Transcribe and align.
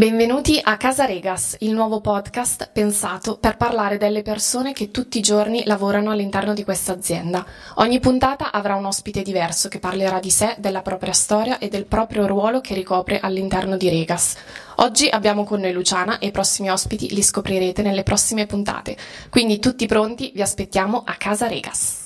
Benvenuti 0.00 0.58
a 0.62 0.78
Casa 0.78 1.04
Regas, 1.04 1.56
il 1.58 1.72
nuovo 1.72 2.00
podcast 2.00 2.70
pensato 2.72 3.36
per 3.36 3.58
parlare 3.58 3.98
delle 3.98 4.22
persone 4.22 4.72
che 4.72 4.90
tutti 4.90 5.18
i 5.18 5.20
giorni 5.20 5.64
lavorano 5.66 6.10
all'interno 6.10 6.54
di 6.54 6.64
questa 6.64 6.92
azienda. 6.92 7.44
Ogni 7.74 8.00
puntata 8.00 8.50
avrà 8.50 8.76
un 8.76 8.86
ospite 8.86 9.20
diverso 9.20 9.68
che 9.68 9.78
parlerà 9.78 10.18
di 10.18 10.30
sé, 10.30 10.54
della 10.56 10.80
propria 10.80 11.12
storia 11.12 11.58
e 11.58 11.68
del 11.68 11.84
proprio 11.84 12.26
ruolo 12.26 12.62
che 12.62 12.72
ricopre 12.72 13.20
all'interno 13.20 13.76
di 13.76 13.90
Regas. 13.90 14.36
Oggi 14.76 15.06
abbiamo 15.06 15.44
con 15.44 15.60
noi 15.60 15.72
Luciana 15.72 16.18
e 16.18 16.28
i 16.28 16.30
prossimi 16.30 16.70
ospiti 16.70 17.12
li 17.12 17.22
scoprirete 17.22 17.82
nelle 17.82 18.02
prossime 18.02 18.46
puntate. 18.46 18.96
Quindi 19.28 19.58
tutti 19.58 19.84
pronti, 19.84 20.32
vi 20.34 20.40
aspettiamo 20.40 21.02
a 21.04 21.14
Casa 21.16 21.46
Regas. 21.46 21.98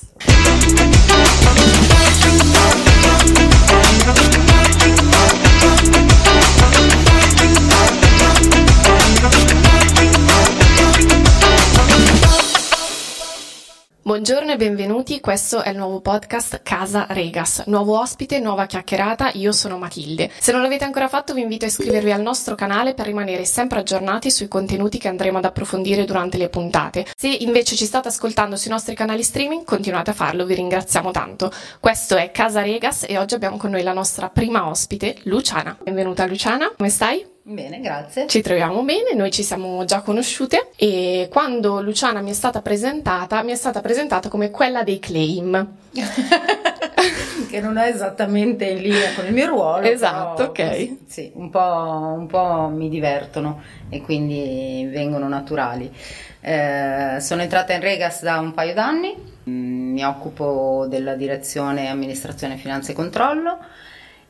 Buongiorno 14.05 14.51
e 14.51 14.55
benvenuti, 14.55 15.19
questo 15.19 15.61
è 15.63 15.71
il 15.71 15.77
nuovo 15.77 15.99
podcast 15.99 16.61
Casa 16.63 17.07
Regas. 17.09 17.63
Nuovo 17.65 17.99
ospite, 17.99 18.39
nuova 18.39 18.65
chiacchierata, 18.65 19.31
io 19.33 19.51
sono 19.51 19.77
Matilde. 19.77 20.29
Se 20.37 20.51
non 20.51 20.61
l'avete 20.61 20.83
ancora 20.83 21.07
fatto 21.07 21.33
vi 21.33 21.41
invito 21.41 21.65
a 21.65 21.67
iscrivervi 21.67 22.11
al 22.11 22.21
nostro 22.21 22.55
canale 22.55 22.93
per 22.93 23.07
rimanere 23.07 23.45
sempre 23.45 23.79
aggiornati 23.79 24.29
sui 24.29 24.47
contenuti 24.47 24.99
che 24.99 25.07
andremo 25.07 25.39
ad 25.39 25.45
approfondire 25.45 26.05
durante 26.05 26.37
le 26.37 26.49
puntate. 26.49 27.05
Se 27.15 27.27
invece 27.27 27.75
ci 27.75 27.85
state 27.85 28.07
ascoltando 28.07 28.55
sui 28.55 28.69
nostri 28.71 28.95
canali 28.95 29.23
streaming, 29.23 29.63
continuate 29.65 30.11
a 30.11 30.13
farlo, 30.13 30.45
vi 30.45 30.53
ringraziamo 30.53 31.11
tanto. 31.11 31.51
Questo 31.79 32.15
è 32.15 32.31
Casa 32.31 32.61
Regas 32.61 33.05
e 33.07 33.17
oggi 33.17 33.33
abbiamo 33.33 33.57
con 33.57 33.71
noi 33.71 33.83
la 33.83 33.93
nostra 33.93 34.29
prima 34.29 34.69
ospite, 34.69 35.17
Luciana. 35.23 35.75
Benvenuta 35.81 36.25
Luciana, 36.25 36.71
come 36.77 36.89
stai? 36.89 37.34
Bene, 37.47 37.79
grazie. 37.79 38.25
Ci 38.25 38.41
troviamo 38.41 38.81
bene, 38.81 39.13
noi 39.13 39.29
ci 39.29 39.43
siamo 39.43 39.85
già 39.85 40.01
conosciute 40.01 40.71
e 40.75 41.29
quando 41.31 41.79
Luciana 41.79 42.21
mi 42.21 42.31
è 42.31 42.33
stata 42.33 42.59
presentata, 42.63 43.43
mi 43.43 43.51
è 43.51 43.55
stata 43.55 43.81
presentata 43.81 44.29
come 44.29 44.49
quella 44.49 44.81
dei 44.81 44.97
claim. 44.97 45.73
che 47.47 47.61
non 47.61 47.77
è 47.77 47.87
esattamente 47.87 48.65
in 48.65 48.81
linea 48.81 49.13
con 49.13 49.27
il 49.27 49.33
mio 49.33 49.45
ruolo. 49.45 49.85
Esatto, 49.85 50.49
però, 50.49 50.69
ok. 50.71 50.95
Sì, 51.05 51.29
un 51.35 51.51
po', 51.51 52.15
un 52.17 52.25
po' 52.25 52.67
mi 52.73 52.89
divertono 52.89 53.61
e 53.89 54.01
quindi 54.01 54.89
vengono 54.91 55.27
naturali. 55.27 55.93
Eh, 56.41 57.17
sono 57.19 57.43
entrata 57.43 57.73
in 57.73 57.81
Regas 57.81 58.23
da 58.23 58.39
un 58.39 58.55
paio 58.55 58.73
d'anni, 58.73 59.15
mm, 59.47 59.91
mi 59.91 60.03
occupo 60.03 60.87
della 60.89 61.13
direzione 61.13 61.89
amministrazione, 61.89 62.55
finanza 62.55 62.91
e 62.91 62.95
controllo 62.95 63.59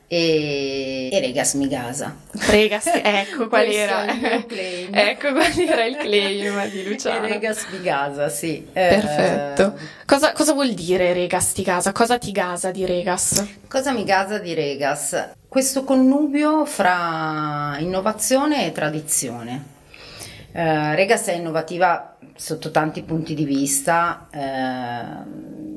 e, 0.08 1.08
e 1.12 1.20
Regas 1.20 1.54
mi 1.54 1.68
gasa. 1.68 2.16
Regas, 2.32 2.86
ecco 3.02 3.48
qual 3.48 3.66
era. 3.66 4.04
ecco 4.48 5.32
qual 5.32 5.52
era 5.58 5.84
il 5.84 5.96
claim 5.96 6.70
di 6.70 6.88
Luciana. 6.88 7.26
E 7.26 7.30
Regas 7.32 7.66
mi 7.70 7.82
gasa, 7.82 8.28
sì. 8.28 8.66
Perfetto. 8.72 9.74
Eh, 9.76 10.04
Cosa, 10.06 10.32
cosa 10.32 10.52
vuol 10.52 10.72
dire 10.72 11.12
Regas 11.12 11.52
ti 11.52 11.62
gasa? 11.64 11.90
Cosa 11.90 12.16
ti 12.16 12.30
gasa 12.30 12.70
di 12.70 12.86
Regas? 12.86 13.44
Cosa 13.66 13.90
mi 13.90 14.04
gasa 14.04 14.38
di 14.38 14.54
Regas? 14.54 15.30
Questo 15.48 15.82
connubio 15.82 16.64
fra 16.64 17.76
innovazione 17.80 18.66
e 18.66 18.72
tradizione. 18.72 19.64
Eh, 20.52 20.94
Regas 20.94 21.26
è 21.26 21.32
innovativa 21.32 22.16
sotto 22.36 22.70
tanti 22.70 23.02
punti 23.02 23.34
di 23.34 23.44
vista, 23.44 24.28
eh, 24.30 25.75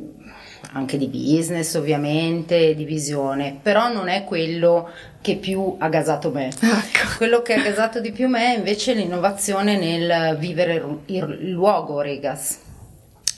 anche 0.72 0.98
di 0.98 1.08
business 1.08 1.74
ovviamente, 1.76 2.76
di 2.76 2.84
visione, 2.84 3.58
però 3.62 3.92
non 3.92 4.08
è 4.08 4.24
quello 4.24 4.90
che 5.22 5.36
più 5.36 5.76
ha 5.80 5.90
gasato 5.90 6.32
me. 6.32 6.48
Ecco. 6.48 7.18
Quello 7.18 7.42
che 7.42 7.54
ha 7.54 7.62
gasato 7.62 8.00
di 8.00 8.12
più 8.12 8.28
me 8.28 8.54
è 8.54 8.58
invece 8.58 8.94
l'innovazione 8.94 9.78
nel 9.78 10.38
vivere 10.38 11.02
il, 11.08 11.52
luogo 11.52 12.02
Regas. 12.02 12.60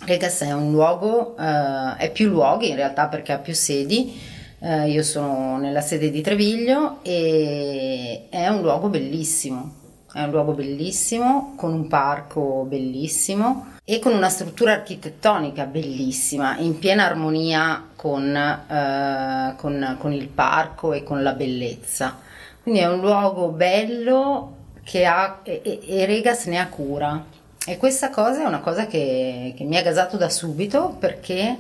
Regas 0.06 0.42
è 0.42 0.52
un 0.52 0.72
luogo, 0.72 1.38
eh, 1.38 1.96
è 1.98 2.12
più 2.12 2.28
luoghi 2.28 2.70
in 2.70 2.76
realtà 2.76 3.08
perché 3.08 3.32
ha 3.32 3.38
più 3.38 3.54
sedi. 3.54 4.20
Eh, 4.60 4.90
io 4.90 5.02
sono 5.02 5.58
nella 5.58 5.82
sede 5.82 6.12
di 6.12 6.22
Treviglio 6.22 7.00
e 7.04 8.28
è 8.30 8.48
un 8.48 8.62
luogo 8.62 8.90
bellissimo. 8.90 9.80
È 10.14 10.22
un 10.22 10.30
luogo 10.32 10.52
bellissimo, 10.52 11.54
con 11.56 11.74
un 11.74 11.88
parco 11.88 12.66
bellissimo 12.68 13.80
e 13.94 14.00
con 14.00 14.14
una 14.14 14.30
struttura 14.30 14.72
architettonica 14.72 15.66
bellissima, 15.66 16.56
in 16.60 16.80
piena 16.80 17.04
armonia 17.06 17.88
con, 17.98 18.34
eh, 18.34 19.54
con- 19.58 19.98
con 20.00 20.14
il 20.14 20.28
parco 20.30 20.94
e 20.94 21.04
con 21.04 21.22
la 21.22 21.34
bellezza. 21.34 22.18
Quindi 22.64 22.80
è 22.80 22.88
un 22.88 23.02
luogo 23.02 23.50
bello 23.50 24.56
che 24.86 25.06
ha, 25.06 25.40
e, 25.44 25.60
e- 25.62 25.80
e 25.86 26.06
Regas 26.06 26.46
ne 26.46 26.60
ha 26.60 26.68
cura. 26.70 27.22
E 27.66 27.76
questa 27.78 28.10
cosa 28.12 28.44
è 28.44 28.46
una 28.46 28.62
cosa 28.62 28.88
che, 28.88 29.54
che 29.58 29.64
mi 29.66 29.76
ha 29.76 29.82
gasato 29.82 30.16
da 30.16 30.30
subito 30.30 30.96
perché 30.98 31.58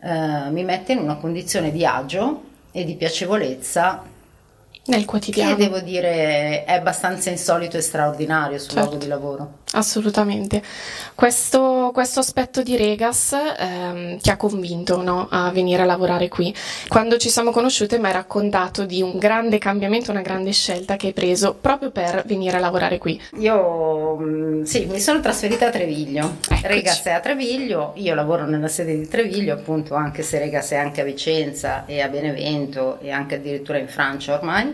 eh, 0.00 0.50
mi 0.50 0.62
mette 0.62 0.92
in 0.92 0.98
una 0.98 1.16
condizione 1.16 1.72
di 1.72 1.84
agio 1.84 2.42
e 2.70 2.84
di 2.84 2.94
piacevolezza 2.94 4.00
Nel 4.86 5.00
che 5.00 5.04
quotidiano. 5.06 5.56
devo 5.56 5.80
dire 5.80 6.64
è 6.64 6.72
abbastanza 6.72 7.30
insolito 7.30 7.76
e 7.76 7.80
straordinario 7.80 8.58
sul 8.58 8.70
Certo. 8.74 8.84
luogo 8.90 8.96
di 9.02 9.08
lavoro. 9.08 9.52
Assolutamente. 9.74 10.62
Questo, 11.14 11.90
questo 11.92 12.20
aspetto 12.20 12.62
di 12.62 12.76
Regas 12.76 13.36
ehm, 13.58 14.18
ti 14.18 14.30
ha 14.30 14.36
convinto 14.36 15.02
no, 15.02 15.26
a 15.30 15.50
venire 15.50 15.82
a 15.82 15.84
lavorare 15.84 16.28
qui. 16.28 16.54
Quando 16.88 17.16
ci 17.16 17.28
siamo 17.28 17.50
conosciute 17.50 17.98
mi 17.98 18.06
hai 18.06 18.12
raccontato 18.12 18.84
di 18.84 19.02
un 19.02 19.18
grande 19.18 19.58
cambiamento, 19.58 20.12
una 20.12 20.22
grande 20.22 20.52
scelta 20.52 20.94
che 20.96 21.08
hai 21.08 21.12
preso 21.12 21.56
proprio 21.60 21.90
per 21.90 22.22
venire 22.26 22.56
a 22.56 22.60
lavorare 22.60 22.98
qui. 22.98 23.20
Io 23.38 24.16
mm, 24.16 24.62
sì, 24.62 24.86
mi 24.86 25.00
sono 25.00 25.20
trasferita 25.20 25.66
a 25.66 25.70
Treviglio. 25.70 26.36
Eccoci. 26.48 26.66
Regas 26.66 27.02
è 27.02 27.10
a 27.10 27.20
Treviglio, 27.20 27.92
io 27.96 28.14
lavoro 28.14 28.46
nella 28.46 28.68
sede 28.68 28.96
di 28.96 29.08
Treviglio, 29.08 29.54
appunto, 29.54 29.94
anche 29.94 30.22
se 30.22 30.38
Regas 30.38 30.70
è 30.70 30.76
anche 30.76 31.00
a 31.00 31.04
Vicenza 31.04 31.84
e 31.86 32.00
a 32.00 32.08
Benevento 32.08 33.00
e 33.00 33.10
anche 33.10 33.34
addirittura 33.36 33.78
in 33.78 33.88
Francia 33.88 34.34
ormai. 34.34 34.72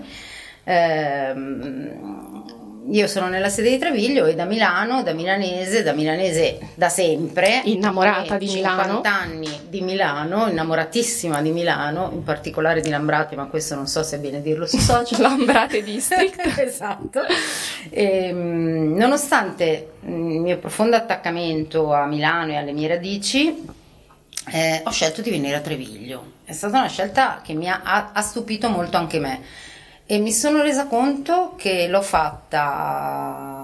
Ehm, 0.65 2.60
io 2.89 3.07
sono 3.07 3.29
nella 3.29 3.51
sede 3.51 3.71
di 3.71 3.79
Treviglio 3.79 4.25
e 4.25 4.35
da 4.35 4.45
Milano, 4.45 5.03
da 5.03 5.13
milanese, 5.13 5.83
da 5.83 5.93
milanese 5.93 6.59
da 6.75 6.89
sempre. 6.89 7.61
Innamorata 7.65 8.37
e 8.37 8.39
di 8.39 8.47
Milano. 8.47 8.83
50 9.03 9.13
anni 9.13 9.61
di 9.69 9.81
Milano, 9.83 10.49
innamoratissima 10.49 11.43
di 11.43 11.51
Milano, 11.53 12.11
in 12.13 12.23
particolare 12.23 12.81
di 12.81 12.89
Lambrate, 12.89 13.37
ma 13.37 13.47
questo 13.47 13.75
non 13.75 13.87
so 13.87 14.03
se 14.03 14.17
è 14.17 14.19
bene 14.19 14.41
dirlo 14.41 14.67
sui 14.67 14.81
social. 14.81 15.21
Lambrate 15.23 15.83
District. 15.83 16.41
esatto. 16.59 17.21
Ehm, 17.91 18.97
nonostante 18.97 19.93
mm, 20.05 20.31
il 20.31 20.41
mio 20.41 20.59
profondo 20.59 20.97
attaccamento 20.97 21.93
a 21.93 22.07
Milano 22.07 22.53
e 22.53 22.57
alle 22.57 22.73
mie 22.73 22.89
radici, 22.89 23.63
eh, 24.53 24.81
ho 24.83 24.91
scelto 24.91 25.21
di 25.21 25.31
venire 25.31 25.57
a 25.57 25.61
Treviglio. 25.61 26.39
È 26.45 26.53
stata 26.53 26.79
una 26.79 26.89
scelta 26.89 27.41
che 27.45 27.53
mi 27.53 27.69
ha- 27.69 28.11
ha 28.13 28.23
stupito 28.23 28.69
molto 28.69 28.97
anche 28.97 29.21
me 29.21 29.69
e 30.13 30.19
mi 30.19 30.33
sono 30.33 30.61
resa 30.63 30.87
conto 30.89 31.55
che 31.57 31.87
l'ho 31.89 32.03
fatta 32.03 33.61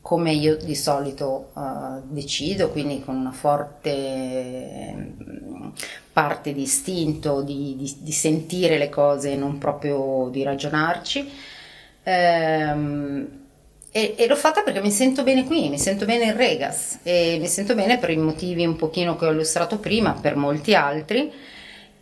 come 0.00 0.32
io 0.32 0.56
di 0.56 0.74
solito 0.74 1.50
eh, 1.56 1.60
decido, 2.08 2.70
quindi 2.70 3.02
con 3.02 3.16
una 3.16 3.32
forte 3.32 4.92
mm, 4.94 5.68
parte 6.12 6.52
di 6.52 6.62
istinto, 6.62 7.40
di, 7.42 7.74
di- 7.76 7.96
di 8.00 8.12
sentire 8.12 8.76
le 8.78 8.90
cose 8.90 9.32
e 9.32 9.36
non 9.36 9.58
proprio 9.58 10.28
di 10.30 10.42
ragionarci. 10.42 11.30
Ehm, 12.02 13.42
e, 13.90 14.14
e 14.18 14.26
l'ho 14.26 14.36
fatta 14.36 14.62
perché 14.62 14.80
mi 14.82 14.90
sento 14.90 15.22
bene 15.22 15.44
qui, 15.44 15.68
mi 15.70 15.78
sento 15.78 16.04
bene 16.04 16.24
in 16.26 16.36
Regas 16.36 16.98
e 17.02 17.38
mi 17.40 17.46
sento 17.46 17.74
bene 17.74 17.98
per 17.98 18.10
i 18.10 18.16
motivi 18.16 18.66
un 18.66 18.76
pochino 18.76 19.16
che 19.16 19.24
ho 19.26 19.30
illustrato 19.32 19.78
prima, 19.78 20.12
per 20.20 20.36
molti 20.36 20.74
altri 20.74 21.32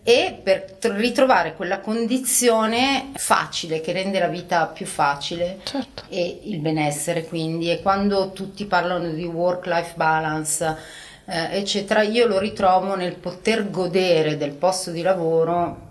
e 0.04 0.40
per 0.42 0.72
tr- 0.78 0.92
ritrovare 0.94 1.54
quella 1.54 1.78
condizione 1.80 3.10
facile 3.14 3.80
che 3.80 3.92
rende 3.92 4.18
la 4.18 4.26
vita 4.26 4.66
più 4.66 4.84
facile 4.86 5.58
Certo. 5.62 6.02
e 6.08 6.40
il 6.44 6.58
benessere 6.58 7.24
quindi 7.26 7.70
e 7.70 7.80
quando 7.82 8.32
tutti 8.32 8.64
parlano 8.64 9.10
di 9.10 9.24
work 9.24 9.66
life 9.66 9.92
balance 9.94 10.76
eh, 11.26 11.56
eccetera 11.56 12.02
io 12.02 12.26
lo 12.26 12.40
ritrovo 12.40 12.96
nel 12.96 13.14
poter 13.14 13.70
godere 13.70 14.36
del 14.36 14.50
posto 14.52 14.90
di 14.90 15.02
lavoro 15.02 15.90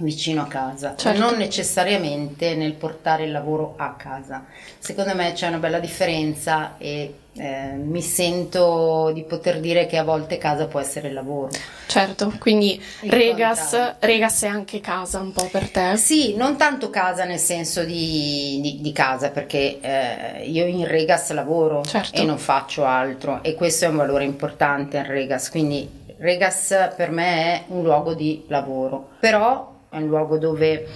vicino 0.00 0.42
a 0.42 0.46
casa 0.46 0.94
Certo. 0.96 1.18
non 1.20 1.36
necessariamente 1.36 2.54
nel 2.54 2.72
portare 2.74 3.24
il 3.24 3.30
lavoro 3.32 3.74
a 3.76 3.94
casa 3.94 4.44
secondo 4.78 5.14
me 5.14 5.32
c'è 5.32 5.48
una 5.48 5.58
bella 5.58 5.78
differenza 5.78 6.74
e 6.78 7.14
eh, 7.34 7.72
mi 7.76 8.02
sento 8.02 9.12
di 9.14 9.22
poter 9.22 9.60
dire 9.60 9.86
che 9.86 9.96
a 9.98 10.02
volte 10.02 10.36
casa 10.36 10.66
può 10.66 10.80
essere 10.80 11.08
il 11.08 11.14
lavoro 11.14 11.50
Certo, 11.86 12.32
quindi 12.38 12.80
Regas. 13.00 13.96
Regas 13.98 14.42
è 14.44 14.46
anche 14.46 14.78
casa 14.78 15.18
un 15.18 15.32
po' 15.32 15.48
per 15.50 15.70
te. 15.72 15.96
Sì, 15.96 16.36
non 16.36 16.56
tanto 16.56 16.88
casa 16.88 17.24
nel 17.24 17.40
senso 17.40 17.82
di, 17.82 18.60
di- 18.62 18.78
di 18.80 18.92
casa, 18.92 19.30
perché 19.30 19.80
eh, 19.80 20.44
io 20.48 20.66
in 20.66 20.86
Regas 20.86 21.32
lavoro 21.32 21.82
Certo. 21.82 22.20
e 22.20 22.24
non 22.24 22.38
faccio 22.38 22.84
altro 22.84 23.42
e 23.42 23.54
questo 23.56 23.86
è 23.86 23.88
un 23.88 23.96
valore 23.96 24.22
importante 24.22 24.98
in 24.98 25.06
Regas, 25.08 25.50
quindi 25.50 25.88
Regas 26.18 26.92
per 26.94 27.10
me 27.10 27.26
è 27.54 27.64
un 27.68 27.82
luogo 27.82 28.14
di 28.14 28.44
lavoro, 28.46 29.08
però 29.18 29.78
è 29.90 29.96
un 29.98 30.06
luogo 30.06 30.38
dove 30.38 30.86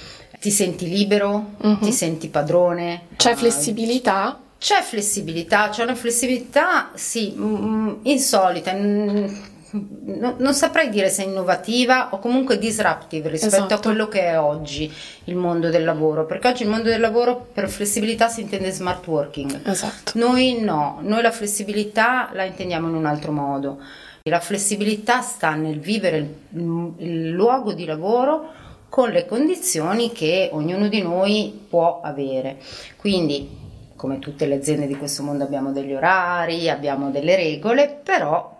ti 0.40 0.50
senti 0.50 0.88
libero, 0.88 1.52
Mhm. 1.60 1.80
ti 1.80 1.92
senti 1.92 2.28
padrone. 2.28 3.08
C'è 3.16 3.32
eh, 3.32 3.36
flessibilità? 3.36 4.38
C'è 4.58 4.80
flessibilità, 4.82 5.68
c'è 5.68 5.82
una 5.82 5.94
flessibilità, 5.94 6.90
sì, 6.94 7.34
mm, 7.36 7.92
insolita. 8.02 8.72
mm, 8.72 9.26
no- 10.20 10.36
non 10.38 10.54
saprei 10.54 10.88
dire 10.88 11.08
se 11.10 11.24
innovativa 11.24 12.10
o 12.12 12.18
comunque 12.20 12.58
disruptive 12.58 13.28
rispetto 13.28 13.56
a 13.56 13.64
Esatto. 13.66 13.80
quello 13.88 14.06
che 14.06 14.20
è 14.20 14.38
oggi 14.38 14.90
il 15.24 15.34
mondo 15.34 15.68
del 15.68 15.82
lavoro, 15.84 16.24
perché 16.26 16.48
oggi 16.48 16.62
il 16.62 16.68
mondo 16.68 16.88
del 16.88 17.00
lavoro 17.00 17.48
per 17.52 17.68
flessibilità 17.68 18.28
si 18.28 18.40
intende 18.42 18.70
smart 18.70 19.04
working. 19.08 19.60
Esatto. 19.66 20.12
Noi 20.18 20.60
no, 20.60 20.98
noi 21.02 21.20
la 21.22 21.32
flessibilità 21.32 22.30
la 22.32 22.44
intendiamo 22.44 22.88
in 22.88 22.94
un 22.94 23.04
altro 23.06 23.32
modo. 23.32 23.78
La 24.22 24.40
flessibilità 24.40 25.20
sta 25.20 25.54
nel 25.54 25.80
vivere 25.80 26.16
il, 26.18 26.92
il 26.98 27.28
luogo 27.30 27.72
di 27.74 27.84
lavoro 27.84 28.52
con 28.94 29.10
le 29.10 29.26
condizioni 29.26 30.12
che 30.12 30.50
ognuno 30.52 30.86
di 30.86 31.02
noi 31.02 31.66
può 31.68 32.00
avere. 32.00 32.58
Quindi, 32.94 33.48
come 33.96 34.20
tutte 34.20 34.46
le 34.46 34.54
aziende 34.54 34.86
di 34.86 34.94
questo 34.94 35.24
mondo, 35.24 35.42
abbiamo 35.42 35.72
degli 35.72 35.92
orari, 35.92 36.70
abbiamo 36.70 37.10
delle 37.10 37.34
regole, 37.34 37.88
però 37.88 38.56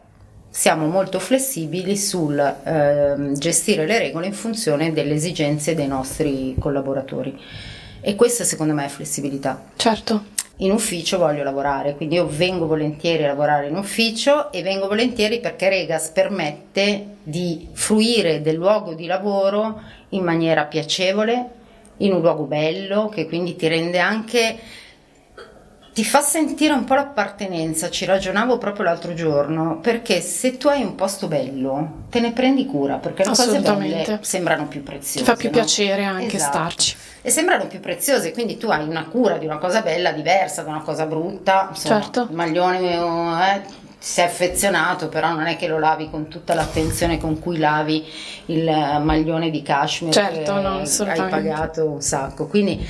siamo 0.50 0.88
molto 0.88 1.20
flessibili 1.20 1.96
sul 1.96 2.36
ehm, 2.36 3.34
gestire 3.34 3.86
le 3.86 3.96
regole 4.00 4.26
in 4.26 4.32
funzione 4.32 4.92
delle 4.92 5.14
esigenze 5.14 5.76
dei 5.76 5.86
nostri 5.86 6.56
collaboratori. 6.58 7.40
E 8.00 8.16
questa 8.16 8.42
secondo 8.42 8.74
me 8.74 8.86
è 8.86 8.88
flessibilità 8.88 9.62
Certo. 9.76 10.33
In 10.58 10.70
ufficio 10.70 11.18
voglio 11.18 11.42
lavorare, 11.42 11.96
quindi 11.96 12.14
io 12.14 12.26
vengo 12.28 12.66
volentieri 12.66 13.24
a 13.24 13.28
lavorare 13.28 13.68
in 13.68 13.76
ufficio 13.76 14.52
e 14.52 14.62
vengo 14.62 14.86
volentieri 14.86 15.40
perché 15.40 15.68
Regas 15.68 16.10
permette 16.10 17.16
di 17.24 17.68
fruire 17.72 18.40
del 18.40 18.54
luogo 18.54 18.94
di 18.94 19.06
lavoro 19.06 19.80
in 20.10 20.22
maniera 20.22 20.64
piacevole, 20.64 21.48
in 21.98 22.12
un 22.12 22.20
luogo 22.20 22.44
bello, 22.44 23.08
che 23.08 23.26
quindi 23.26 23.56
ti 23.56 23.66
rende 23.66 23.98
anche 23.98 24.58
ti 25.94 26.04
fa 26.04 26.20
sentire 26.20 26.72
un 26.72 26.82
po' 26.82 26.94
l'appartenenza, 26.94 27.88
ci 27.88 28.04
ragionavo 28.04 28.58
proprio 28.58 28.84
l'altro 28.84 29.14
giorno, 29.14 29.78
perché 29.80 30.20
se 30.20 30.56
tu 30.56 30.66
hai 30.66 30.82
un 30.82 30.96
posto 30.96 31.28
bello, 31.28 32.06
te 32.10 32.18
ne 32.18 32.32
prendi 32.32 32.66
cura, 32.66 32.96
perché 32.96 33.22
le 33.22 33.28
cose 33.28 33.60
belle 33.60 34.18
sembrano 34.22 34.66
più 34.66 34.82
preziose. 34.82 35.18
Ti 35.18 35.24
fa 35.24 35.36
più 35.36 35.50
no? 35.50 35.54
piacere 35.54 36.02
anche 36.02 36.34
Esatto 36.34 36.52
starci. 36.52 36.96
E 37.26 37.30
sembrano 37.30 37.66
più 37.68 37.80
preziose, 37.80 38.32
quindi 38.32 38.58
tu 38.58 38.68
hai 38.68 38.86
una 38.86 39.06
cura 39.06 39.38
di 39.38 39.46
una 39.46 39.56
cosa 39.56 39.80
bella 39.80 40.12
diversa 40.12 40.60
da 40.60 40.68
una 40.68 40.82
cosa 40.82 41.06
brutta. 41.06 41.68
Insomma, 41.70 42.02
Certo. 42.02 42.26
Il 42.28 42.36
maglione 42.36 42.92
eh, 42.92 43.60
ti 43.62 43.96
sei 43.98 44.26
affezionato, 44.26 45.08
però 45.08 45.32
non 45.32 45.46
è 45.46 45.56
che 45.56 45.66
lo 45.66 45.78
lavi 45.78 46.10
con 46.10 46.28
tutta 46.28 46.52
l'attenzione 46.52 47.16
con 47.16 47.38
cui 47.38 47.56
lavi 47.56 48.04
il 48.46 48.68
eh, 48.68 48.98
maglione 48.98 49.48
di 49.48 49.62
cashmere 49.62 50.12
Certo, 50.12 50.54
che 50.54 50.60
no, 50.60 50.82
hai 50.82 51.30
pagato 51.30 51.88
un 51.88 52.02
sacco. 52.02 52.46
Quindi, 52.46 52.86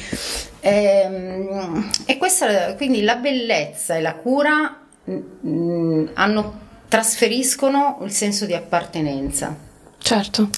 ehm, 0.59 1.91
e 2.05 2.17
questa, 2.17 2.75
quindi 2.75 3.03
la 3.03 3.15
bellezza 3.15 3.95
e 3.95 4.01
la 4.01 4.15
cura 4.15 4.81
mm, 5.09 6.07
hanno, 6.15 6.59
trasferiscono 6.89 8.01
il 8.03 8.11
senso 8.11 8.47
di 8.47 8.55
appartenenza 8.55 9.73
Certo. 10.05 10.51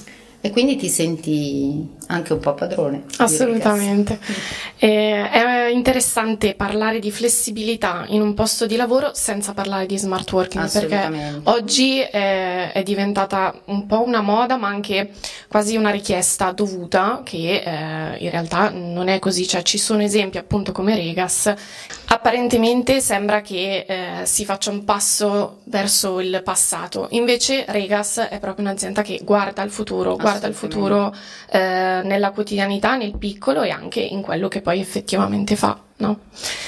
E 0.47 0.51
quindi 0.51 0.77
ti 0.77 0.89
senti 0.89 1.95
anche 2.07 2.33
un 2.33 2.39
po' 2.39 2.55
padrone. 2.55 3.03
Assolutamente. 3.17 4.19
Eh, 4.79 5.29
è 5.29 5.69
interessante 5.73 6.55
parlare 6.55 7.01
di 7.01 7.11
flessibilità 7.11 8.05
in 8.09 8.21
un 8.21 8.33
posto 8.35 8.67
di 8.67 8.77
lavoro 8.77 9.11
senza 9.13 9.55
parlare 9.55 9.87
di 9.87 9.99
smart 9.99 10.31
working 10.31 10.71
perché 10.71 11.41
oggi 11.45 12.01
eh, 12.01 12.71
è 12.71 12.83
diventata 12.85 13.61
un 13.67 13.87
po' 13.87 14.05
una 14.05 14.21
moda 14.21 14.57
ma 14.57 14.69
anche 14.69 15.11
quasi 15.49 15.77
una 15.77 15.91
richiesta 15.91 16.53
dovuta 16.53 17.23
che 17.25 17.63
eh, 17.65 18.17
in 18.19 18.31
realtà 18.31 18.71
non 18.71 19.09
è 19.09 19.19
così, 19.19 19.49
cioè 19.49 19.63
ci 19.63 19.79
sono 19.79 20.03
esempi 20.03 20.39
appunto 20.39 20.71
come 20.71 20.95
Regas. 20.95 21.53
Apparentemente 22.09 23.01
sembra 23.01 23.41
che 23.41 23.85
eh, 23.89 24.27
si 24.27 24.45
faccia 24.45 24.71
un 24.71 24.85
passo 24.85 25.59
verso 25.65 26.21
il 26.21 26.41
passato, 26.45 27.09
invece 27.11 27.65
Regas 27.67 28.19
è 28.19 28.39
proprio 28.39 28.65
un'azienda 28.65 29.03
che 29.03 29.21
guarda 29.25 29.63
al 29.63 29.71
futuro, 29.71 30.15
guarda 30.15 30.36
il 30.45 30.55
futuro 30.55 31.15
eh, 31.51 32.01
nella 32.05 32.31
quotidianità, 32.31 32.97
nel 32.97 33.17
piccolo 33.17 33.63
e 33.63 33.71
anche 33.71 34.01
in 34.01 34.21
quello 34.21 34.49
che 34.49 34.61
poi 34.61 34.81
effettivamente 34.81 35.57
fa, 35.57 35.79
no? 35.97 36.19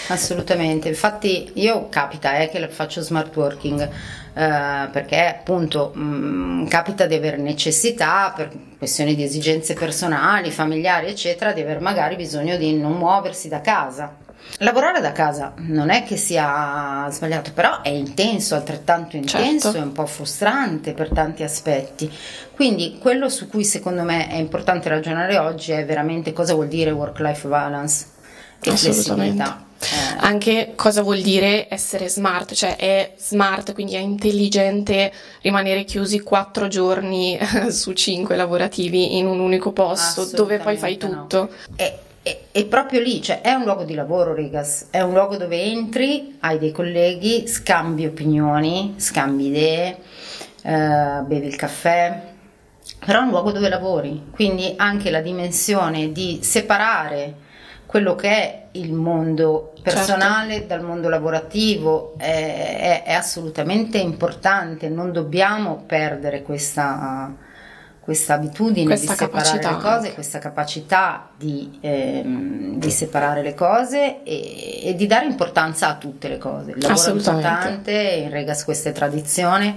Assolutamente, 0.08 0.88
infatti 0.88 1.50
io 1.54 1.88
capita 1.88 2.38
eh, 2.38 2.48
che 2.48 2.66
faccio 2.68 3.02
smart 3.02 3.34
working 3.36 3.80
eh, 3.80 4.88
perché 4.92 5.26
appunto 5.26 5.92
mh, 5.94 6.68
capita 6.68 7.06
di 7.06 7.14
avere 7.14 7.36
necessità 7.36 8.32
per 8.34 8.50
questioni 8.78 9.14
di 9.14 9.24
esigenze 9.24 9.74
personali, 9.74 10.50
familiari 10.50 11.08
eccetera, 11.08 11.52
di 11.52 11.60
aver 11.60 11.80
magari 11.80 12.16
bisogno 12.16 12.56
di 12.56 12.74
non 12.76 12.92
muoversi 12.92 13.48
da 13.48 13.60
casa. 13.60 14.26
Lavorare 14.60 15.00
da 15.00 15.12
casa 15.12 15.52
non 15.58 15.90
è 15.90 16.02
che 16.02 16.16
sia 16.16 17.06
sbagliato, 17.10 17.52
però 17.54 17.80
è 17.82 17.90
intenso, 17.90 18.54
altrettanto 18.56 19.14
intenso, 19.16 19.70
Certo. 19.70 19.78
è 19.78 19.82
un 19.82 19.92
po' 19.92 20.06
frustrante 20.06 20.92
per 20.94 21.10
tanti 21.10 21.44
aspetti. 21.44 22.10
Quindi 22.54 22.98
quello 23.00 23.28
su 23.28 23.46
cui 23.48 23.64
secondo 23.64 24.02
me 24.02 24.28
è 24.28 24.34
importante 24.36 24.88
ragionare 24.88 25.38
oggi 25.38 25.70
è 25.72 25.84
veramente 25.84 26.32
cosa 26.32 26.54
vuol 26.54 26.66
dire 26.68 26.90
work-life 26.90 27.46
balance 27.46 28.06
e 28.60 28.76
flessibilità. 28.76 29.62
Eh, 29.80 30.16
Anche 30.18 30.72
cosa 30.74 31.02
vuol 31.02 31.20
dire 31.20 31.68
essere 31.70 32.08
smart, 32.08 32.52
cioè 32.54 32.74
è 32.74 33.12
smart, 33.16 33.72
quindi 33.74 33.94
è 33.94 34.00
intelligente 34.00 35.12
rimanere 35.42 35.84
chiusi 35.84 36.18
quattro 36.20 36.66
giorni 36.66 37.38
su 37.70 37.92
cinque 37.92 38.34
lavorativi 38.34 39.16
in 39.18 39.26
un 39.26 39.38
unico 39.38 39.70
posto 39.70 40.24
dove 40.24 40.58
poi 40.58 40.76
fai 40.76 40.96
Assolutamente 41.00 41.06
no. 41.06 41.26
tutto. 41.28 41.50
È, 42.28 42.38
è- 42.52 42.66
proprio 42.66 43.00
lì, 43.00 43.22
cioè 43.22 43.40
è 43.40 43.52
un 43.54 43.64
luogo 43.64 43.84
di 43.84 43.94
lavoro, 43.94 44.34
Rigas, 44.34 44.88
è 44.90 45.00
un 45.00 45.12
luogo 45.14 45.36
dove 45.36 45.62
entri, 45.62 46.36
hai 46.40 46.58
dei 46.58 46.72
colleghi, 46.72 47.46
scambi 47.46 48.04
opinioni, 48.06 48.94
scambi 48.98 49.46
idee, 49.46 49.96
eh, 50.62 51.22
bevi 51.24 51.46
il 51.46 51.56
caffè, 51.56 52.20
però 53.04 53.20
è 53.20 53.22
un 53.22 53.30
luogo 53.30 53.52
dove 53.52 53.68
lavori, 53.68 54.26
quindi 54.30 54.74
anche 54.76 55.10
la 55.10 55.20
dimensione 55.20 56.12
di 56.12 56.40
separare 56.42 57.46
quello 57.86 58.14
che 58.14 58.28
è 58.28 58.62
il 58.72 58.92
mondo 58.92 59.72
personale 59.82 60.66
dal 60.66 60.82
mondo 60.82 61.08
lavorativo 61.08 62.12
è, 62.18 62.24
è- 62.24 63.02
è 63.04 63.12
assolutamente 63.14 63.96
importante, 63.96 64.90
non 64.90 65.10
dobbiamo 65.12 65.82
perdere 65.86 66.42
questa, 66.42 67.34
questa 68.08 68.32
abitudine 68.32 68.86
Questa 68.86 69.12
di 69.12 69.18
separare 69.18 69.52
le 69.52 69.76
cose, 69.76 69.86
anche. 69.86 70.14
questa 70.14 70.38
capacità 70.38 71.28
di, 71.36 71.76
ehm, 71.82 72.78
di 72.78 72.90
separare 72.90 73.42
le 73.42 73.52
cose 73.52 74.22
e, 74.22 74.80
e 74.82 74.94
di 74.94 75.06
dare 75.06 75.26
importanza 75.26 75.88
a 75.88 75.96
tutte 75.96 76.26
le 76.28 76.38
cose. 76.38 76.70
Il 76.70 76.78
lavoro 76.78 77.06
è 77.06 77.14
importante, 77.14 77.92
in 77.92 78.30
Regas 78.30 78.64
questa 78.64 78.88
è 78.88 78.92
tradizione. 78.92 79.76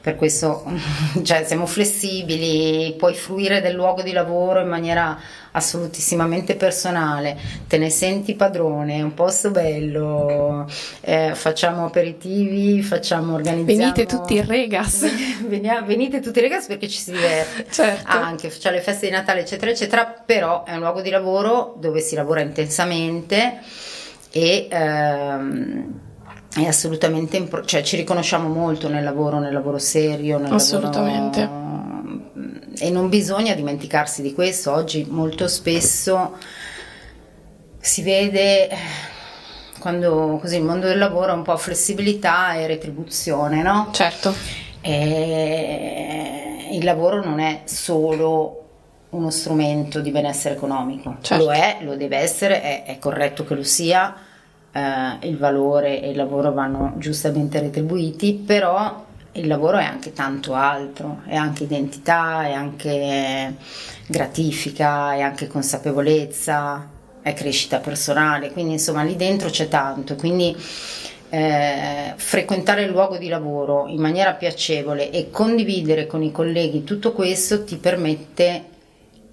Per 0.00 0.16
questo 0.16 0.64
cioè, 1.22 1.44
siamo 1.44 1.66
flessibili, 1.66 2.94
puoi 2.96 3.12
fruire 3.12 3.60
del 3.60 3.74
luogo 3.74 4.00
di 4.00 4.12
lavoro 4.12 4.62
in 4.62 4.68
maniera 4.68 5.18
assolutissimamente 5.56 6.54
personale, 6.54 7.36
te 7.66 7.78
ne 7.78 7.88
senti 7.88 8.34
padrone, 8.34 8.96
è 8.96 9.02
un 9.02 9.14
posto 9.14 9.50
bello, 9.50 10.70
eh, 11.00 11.32
facciamo 11.34 11.86
aperitivi, 11.86 12.82
facciamo 12.82 13.34
organizziamo... 13.34 13.92
Venite 13.92 14.04
tutti 14.04 14.36
in 14.36 14.46
Regas. 14.46 15.06
Venia- 15.48 15.80
venite 15.80 16.20
tutti 16.20 16.38
in 16.38 16.44
Regas 16.44 16.66
perché 16.66 16.88
ci 16.88 16.98
si 16.98 17.10
diverte 17.12 17.66
Certo. 17.72 18.04
anche, 18.06 18.48
c'è 18.48 18.70
le 18.70 18.80
feste 18.80 19.06
di 19.06 19.12
Natale 19.12 19.40
eccetera 19.40 19.70
eccetera, 19.70 20.04
però 20.04 20.64
è 20.64 20.74
un 20.74 20.80
luogo 20.80 21.00
di 21.00 21.10
lavoro 21.10 21.74
dove 21.78 22.00
si 22.00 22.14
lavora 22.14 22.40
intensamente 22.42 23.58
e 24.30 24.68
ehm, 24.70 26.00
è 26.54 26.66
assolutamente 26.66 27.38
impor- 27.38 27.64
cioè 27.64 27.82
ci 27.82 27.96
riconosciamo 27.96 28.48
molto 28.48 28.88
nel 28.88 29.04
lavoro, 29.04 29.38
nel 29.38 29.54
lavoro 29.54 29.78
serio, 29.78 30.38
nel 30.38 30.52
Assolutamente. 30.52 31.40
lavoro 31.40 31.64
e 32.78 32.90
non 32.90 33.08
bisogna 33.08 33.54
dimenticarsi 33.54 34.22
di 34.22 34.32
questo. 34.34 34.72
Oggi 34.72 35.06
molto 35.08 35.48
spesso 35.48 36.36
si 37.78 38.02
vede 38.02 38.68
eh, 38.68 38.76
quando 39.78 40.38
così 40.40 40.56
il 40.56 40.64
mondo 40.64 40.86
del 40.86 40.98
lavoro 40.98 41.32
è 41.32 41.34
un 41.34 41.42
po' 41.42 41.56
flessibilità 41.56 42.54
e 42.54 42.66
retribuzione, 42.66 43.62
no? 43.62 43.90
Certo, 43.92 44.34
E 44.80 46.68
il 46.72 46.84
lavoro 46.84 47.22
non 47.24 47.38
è 47.40 47.62
solo 47.64 48.62
uno 49.10 49.30
strumento 49.30 50.00
di 50.00 50.10
benessere 50.10 50.54
economico, 50.56 51.16
Certo. 51.20 51.44
lo 51.44 51.52
è, 51.52 51.78
lo 51.80 51.96
deve 51.96 52.18
essere, 52.18 52.60
è, 52.60 52.82
è 52.84 52.98
corretto 52.98 53.44
che 53.44 53.54
lo 53.54 53.62
sia, 53.62 54.14
eh, 54.72 55.16
il 55.28 55.38
valore 55.38 56.02
e 56.02 56.10
il 56.10 56.16
lavoro 56.16 56.52
vanno 56.52 56.94
giustamente 56.96 57.60
retribuiti, 57.60 58.34
però 58.34 59.05
il 59.36 59.46
lavoro 59.46 59.78
è 59.78 59.84
anche 59.84 60.12
tanto 60.12 60.54
altro, 60.54 61.22
è 61.26 61.36
anche 61.36 61.64
identità, 61.64 62.46
è 62.46 62.52
anche 62.52 63.54
gratifica, 64.06 65.14
è 65.14 65.20
anche 65.20 65.46
consapevolezza, 65.46 66.88
è 67.22 67.32
crescita 67.34 67.78
personale, 67.78 68.52
quindi 68.52 68.72
insomma 68.72 69.02
lì 69.02 69.16
dentro 69.16 69.48
c'è 69.48 69.68
tanto, 69.68 70.14
quindi 70.16 70.56
eh, 71.28 72.12
frequentare 72.16 72.82
il 72.82 72.90
luogo 72.90 73.18
di 73.18 73.28
lavoro 73.28 73.86
in 73.88 74.00
maniera 74.00 74.34
piacevole 74.34 75.10
e 75.10 75.30
condividere 75.30 76.06
con 76.06 76.22
i 76.22 76.30
colleghi 76.30 76.84
tutto 76.84 77.12
questo 77.12 77.64
ti 77.64 77.76
permette 77.76 78.74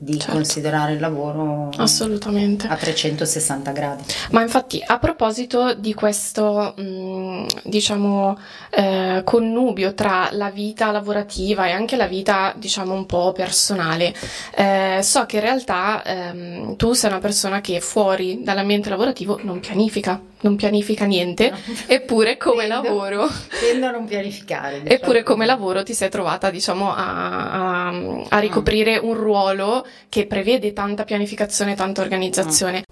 di 0.04 0.20
Certo. 0.20 0.34
considerare 0.36 0.94
il 0.94 1.00
lavoro 1.00 1.70
Assolutamente. 1.78 2.68
a 2.68 2.76
360 2.76 3.72
gradi. 3.72 4.04
Ma 4.32 4.42
infatti, 4.42 4.84
a 4.86 5.00
proposito 5.00 5.74
di 5.74 5.94
questo, 5.94 6.74
mh, 6.78 7.46
diciamo, 7.64 8.38
eh, 8.70 9.22
connubio 9.24 9.94
tra 9.94 10.30
la 10.32 10.50
vita 10.50 10.92
lavorativa 10.92 11.68
e 11.68 11.72
anche 11.72 11.96
la 11.96 12.08
vita, 12.08 12.54
diciamo, 12.56 12.94
un 12.94 13.06
po' 13.06 13.32
personale, 13.32 14.14
eh, 14.56 15.00
so 15.02 15.26
che 15.26 15.38
in 15.38 15.42
realtà 15.42 16.04
ehm, 16.04 16.76
tu 16.76 16.94
sei 16.94 17.10
una 17.10 17.20
persona 17.20 17.62
che 17.62 17.80
fuori 17.80 18.44
dall'ambiente 18.44 18.90
lavorativo 18.90 19.40
non 19.44 19.60
pianifica, 19.60 20.20
non 20.44 20.56
pianifica 20.56 21.04
niente, 21.06 21.52
eppure 21.88 22.38
come 22.38 22.68
Tendo- 22.68 22.84
lavoro. 22.88 23.28
Tendo 23.60 23.88
a 23.88 23.92
non 23.92 24.06
pianificare. 24.06 24.82
diciamo. 24.82 24.90
Eppure 24.96 25.24
come 25.24 25.46
lavoro 25.46 25.84
ti 25.84 25.94
sei 25.94 26.10
trovata, 26.10 26.50
diciamo, 26.50 26.94
a, 26.94 27.88
a- 27.88 28.22
a 28.30 28.40
ricoprire 28.40 28.98
un 28.98 29.16
ruolo 29.16 29.86
che 30.08 30.26
prevede 30.28 30.72
tanta 30.74 31.04
pianificazione, 31.04 31.76
tanta 31.76 32.02
organizzazione. 32.02 32.84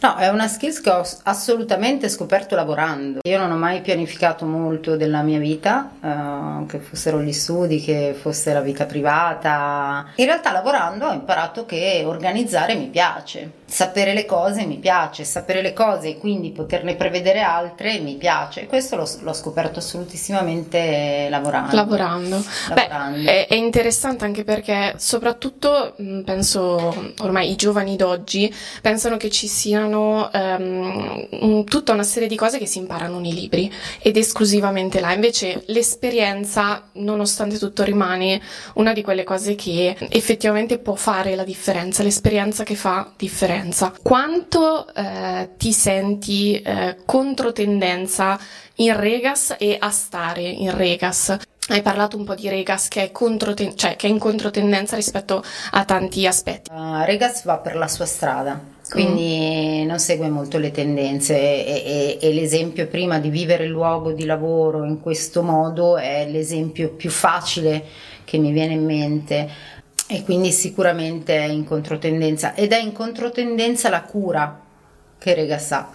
No, 0.00 0.16
è 0.16 0.28
una 0.28 0.46
skills 0.46 0.80
che 0.80 0.90
ho 0.90 1.02
assolutamente 1.24 2.08
scoperto 2.08 2.54
lavorando. 2.54 3.20
Io 3.26 3.38
non 3.38 3.50
ho 3.50 3.56
mai 3.56 3.80
pianificato 3.80 4.44
molto 4.44 4.96
della 4.96 5.22
mia 5.22 5.38
vita, 5.38 5.90
eh, 6.02 6.66
che 6.66 6.78
fossero 6.78 7.20
gli 7.22 7.32
studi, 7.32 7.80
che 7.80 8.14
fosse 8.18 8.52
la 8.52 8.60
vita 8.60 8.84
privata. 8.84 10.06
In 10.16 10.26
realtà 10.26 10.52
lavorando 10.52 11.06
ho 11.06 11.12
imparato 11.12 11.64
che 11.66 12.02
organizzare 12.04 12.74
mi 12.74 12.86
piace, 12.86 13.50
sapere 13.66 14.14
le 14.14 14.24
cose 14.24 14.64
mi 14.64 14.78
piace, 14.78 15.24
sapere 15.24 15.60
le 15.60 15.72
cose 15.72 16.08
e 16.10 16.18
quindi 16.18 16.50
poterne 16.52 16.94
prevedere 16.94 17.40
altre 17.40 17.98
mi 17.98 18.14
piace. 18.16 18.66
Questo 18.66 18.96
l'ho, 18.96 19.08
l'ho 19.20 19.32
scoperto 19.32 19.80
assolutissimamente 19.80 21.26
lavorando. 21.28 21.74
Lavorando. 21.74 22.44
Lavorando. 22.68 23.22
Beh, 23.22 23.24
è, 23.24 23.46
è 23.48 23.54
interessante 23.54 24.24
anche 24.24 24.44
perché 24.44 24.94
soprattutto 24.98 25.94
penso 26.24 27.12
ormai 27.18 27.50
i 27.50 27.56
giovani 27.56 27.96
d'oggi 27.96 28.52
pensano 28.80 29.16
che 29.16 29.30
ci 29.30 29.48
siano 29.48 30.30
un- 30.32 31.64
tutta 31.64 31.92
una 31.92 32.02
serie 32.04 32.28
di 32.28 32.36
cose 32.36 32.58
che 32.58 32.66
si 32.66 32.78
imparano 32.78 33.18
nei 33.18 33.34
libri 33.34 33.72
ed 34.00 34.16
esclusivamente 34.16 35.00
là. 35.00 35.12
Invece 35.12 35.64
l'esperienza, 35.66 36.88
nonostante 36.94 37.58
tutto, 37.58 37.82
rimane 37.82 38.40
una 38.74 38.92
di 38.92 39.02
quelle 39.02 39.24
cose 39.24 39.54
che 39.56 39.96
effettivamente 40.08 40.78
può 40.78 40.94
fare 40.94 41.34
la 41.34 41.44
differenza, 41.44 42.02
l'esperienza 42.02 42.62
che 42.62 42.74
fa 42.76 43.10
differenza. 43.16 43.54
Quanto 44.02 44.92
eh, 44.94 45.50
ti 45.56 45.72
senti 45.72 46.60
eh, 46.60 46.96
controtendenza 47.04 48.38
in 48.76 48.98
Regas 48.98 49.56
e 49.58 49.76
a 49.78 49.90
stare 49.90 50.42
in 50.42 50.76
Regas? 50.76 51.36
Hai 51.68 51.82
parlato 51.82 52.16
un 52.16 52.24
po' 52.24 52.36
di 52.36 52.48
Regas 52.48 52.86
che 52.86 53.02
è, 53.02 53.10
controten- 53.10 53.76
cioè, 53.76 53.96
che 53.96 54.06
è 54.06 54.10
in 54.10 54.20
controtendenza 54.20 54.94
rispetto 54.94 55.42
a 55.72 55.84
tanti 55.84 56.24
aspetti. 56.24 56.70
Uh, 56.70 57.02
Regas 57.04 57.42
va 57.44 57.58
per 57.58 57.74
la 57.74 57.88
sua 57.88 58.04
strada, 58.04 58.60
quindi 58.88 59.84
non 59.84 59.98
segue 59.98 60.28
molto 60.28 60.58
le 60.58 60.70
tendenze 60.70 61.34
e, 61.36 61.82
e- 61.84 62.18
e 62.20 62.32
l'esempio 62.32 62.86
prima 62.86 63.18
di 63.18 63.30
vivere 63.30 63.64
il 63.64 63.70
luogo 63.70 64.12
di 64.12 64.24
lavoro 64.24 64.84
in 64.84 65.00
questo 65.00 65.42
modo 65.42 65.96
è 65.96 66.28
l'esempio 66.30 66.90
più 66.90 67.10
facile 67.10 67.82
che 68.22 68.38
mi 68.38 68.52
viene 68.52 68.74
in 68.74 68.84
mente 68.84 69.48
e 70.08 70.22
quindi 70.22 70.52
sicuramente 70.52 71.36
è 71.36 71.44
in 71.44 71.64
controtendenza. 71.64 72.54
Ed 72.54 72.72
è 72.72 72.78
in 72.78 72.92
controtendenza 72.92 73.88
la 73.88 74.02
cura 74.02 74.60
che 75.18 75.34
Regas 75.34 75.72
ha, 75.72 75.90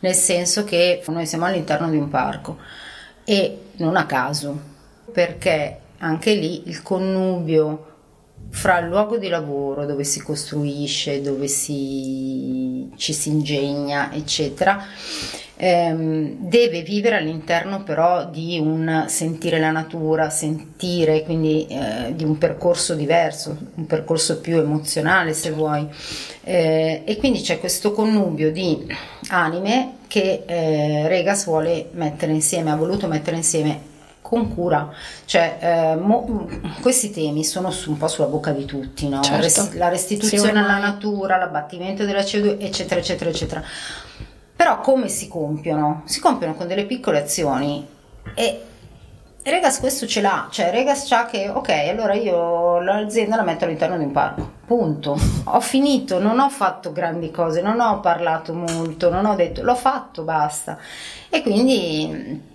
nel 0.00 0.14
senso 0.14 0.64
che 0.64 1.02
noi 1.06 1.26
siamo 1.26 1.46
all'interno 1.46 1.88
di 1.88 1.96
un 1.96 2.08
parco. 2.08 2.58
E 3.24 3.58
non 3.76 3.96
a 3.96 4.06
caso, 4.06 4.58
perché 5.12 5.80
anche 5.98 6.34
lì 6.34 6.68
il 6.68 6.82
connubio 6.82 7.95
fra 8.56 8.78
il 8.78 8.88
luogo 8.88 9.18
di 9.18 9.28
lavoro 9.28 9.84
dove 9.84 10.02
si 10.02 10.22
costruisce, 10.22 11.20
dove 11.20 11.46
si, 11.46 12.90
ci 12.96 13.12
si 13.12 13.28
ingegna, 13.28 14.12
eccetera, 14.12 14.82
ehm, 15.56 16.48
deve 16.48 16.82
vivere 16.82 17.16
all'interno 17.16 17.82
però 17.82 18.28
di 18.30 18.58
un 18.58 19.04
sentire 19.08 19.58
la 19.58 19.70
natura, 19.70 20.30
sentire 20.30 21.22
quindi 21.22 21.66
eh, 21.66 22.14
di 22.14 22.24
un 22.24 22.38
percorso 22.38 22.94
diverso, 22.94 23.56
un 23.74 23.86
percorso 23.86 24.40
più 24.40 24.56
emozionale 24.56 25.34
se 25.34 25.50
vuoi. 25.50 25.86
Eh, 26.42 27.02
e 27.04 27.16
quindi 27.18 27.40
c'è 27.42 27.60
questo 27.60 27.92
connubio 27.92 28.50
di 28.52 28.86
anime 29.28 29.96
che 30.06 30.44
eh, 30.46 31.08
Regas 31.08 31.44
vuole 31.44 31.90
mettere 31.92 32.32
insieme, 32.32 32.70
ha 32.70 32.76
voluto 32.76 33.06
mettere 33.06 33.36
insieme 33.36 33.94
con 34.28 34.52
cura, 34.54 34.90
cioè 35.24 35.58
eh, 35.60 35.96
mo- 35.96 36.48
questi 36.80 37.10
temi 37.10 37.44
sono 37.44 37.70
su- 37.70 37.90
un 37.90 37.96
po' 37.96 38.08
sulla 38.08 38.26
bocca 38.26 38.50
di 38.50 38.64
tutti, 38.64 39.08
no? 39.08 39.22
Certo. 39.22 39.40
Res- 39.42 39.74
la 39.74 39.88
restituzione 39.88 40.50
Sì, 40.50 40.56
alla 40.58 40.78
natura, 40.78 41.36
l'abbattimento 41.36 42.04
della 42.04 42.20
CO2, 42.22 42.56
eccetera, 42.60 42.98
eccetera, 43.00 43.30
eccetera. 43.30 43.62
Però 44.56 44.80
come 44.80 45.08
si 45.08 45.28
compiono? 45.28 46.02
Si 46.06 46.18
compiono 46.18 46.54
con 46.54 46.66
delle 46.66 46.86
piccole 46.86 47.22
azioni 47.22 47.86
e 48.34 48.60
Regas 49.44 49.78
questo 49.78 50.08
ce 50.08 50.20
l'ha, 50.20 50.48
cioè 50.50 50.72
Regas 50.72 51.06
c'ha 51.06 51.26
che 51.26 51.48
ok, 51.48 51.68
allora 51.90 52.14
io 52.14 52.80
l'azienda 52.80 53.36
la 53.36 53.44
metto 53.44 53.64
all'interno 53.64 53.96
di 53.96 54.02
un 54.02 54.10
parco, 54.10 54.50
punto. 54.66 55.16
Ho 55.46 55.60
finito, 55.60 56.18
non 56.18 56.40
ho 56.40 56.48
fatto 56.50 56.90
grandi 56.92 57.30
cose, 57.30 57.60
non 57.62 57.78
ho 57.78 58.00
parlato 58.00 58.52
molto, 58.54 59.08
non 59.08 59.24
ho 59.24 59.36
detto, 59.36 59.62
l'ho 59.62 59.76
fatto, 59.76 60.22
basta. 60.22 60.76
E 61.28 61.42
quindi 61.42 62.54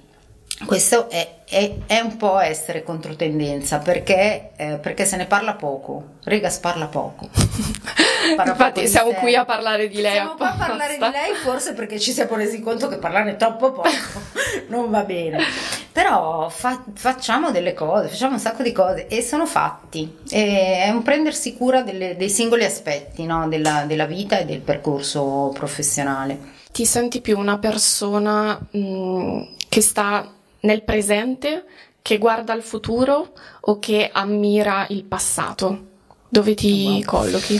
questo 0.66 1.10
è, 1.10 1.36
è- 1.48 1.74
è 1.86 2.00
un 2.00 2.18
po' 2.18 2.40
essere 2.40 2.84
controtendenza 2.84 3.80
perché, 3.80 4.52
eh, 4.56 4.78
perché 4.82 5.06
se 5.06 5.18
ne 5.18 5.26
parla 5.26 5.54
poco, 5.56 6.04
Regas 6.24 6.58
parla 6.60 6.88
poco. 6.88 7.30
Parla 8.36 8.52
poco 8.54 8.64
Infatti 8.64 8.82
di 8.82 8.88
siamo 8.88 9.10
sé. 9.12 9.16
qui 9.18 9.36
a 9.36 9.46
parlare 9.46 9.88
di 9.90 10.00
lei 10.00 10.14
Siamo 10.14 10.36
qua 10.36 10.52
a 10.54 10.56
parlare 10.56 10.94
di 10.94 11.00
lei 11.00 11.34
forse 11.44 11.74
perché 11.74 12.00
ci 12.00 12.12
siamo 12.12 12.36
resi 12.36 12.60
conto 12.62 12.88
che 12.88 12.98
parlarne 12.98 13.36
troppo 13.36 13.72
poco 13.72 13.90
non 14.70 14.92
va 14.92 15.04
bene. 15.04 15.40
Però 15.92 16.48
fa- 16.48 16.84
facciamo 16.94 17.50
delle 17.50 17.74
cose, 17.74 18.08
facciamo 18.10 18.34
un 18.34 18.40
sacco 18.40 18.62
di 18.62 18.72
cose 18.72 19.08
e 19.08 19.24
sono 19.24 19.48
fatti. 19.48 20.20
E 20.30 20.84
è 20.84 20.90
un 20.92 21.02
prendersi 21.02 21.58
cura 21.58 21.82
delle- 21.82 22.16
dei 22.16 22.30
singoli 22.30 22.64
aspetti 22.64 23.26
no? 23.26 23.48
della, 23.50 23.86
della 23.88 24.06
vita 24.06 24.38
e 24.38 24.46
del 24.46 24.60
percorso 24.62 25.50
professionale. 25.54 26.38
Ti 26.72 26.86
senti 26.86 27.22
più 27.22 27.38
una 27.40 27.58
persona 27.58 28.58
mh, 28.70 29.42
che 29.68 29.82
sta 29.82 30.32
nel 30.62 30.84
presente, 30.84 31.66
che 32.02 32.18
guarda 32.18 32.54
al 32.54 32.62
futuro 32.64 33.34
o 33.62 33.80
che 33.80 34.10
ammira 34.12 34.86
il 34.90 35.04
passato? 35.04 35.88
Dove 36.30 36.54
ti 36.56 36.86
Wow. 36.86 37.02
collochi? 37.04 37.60